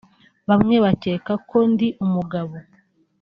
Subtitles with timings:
[0.49, 2.53] Bamwe bakeka ko ndi umugabo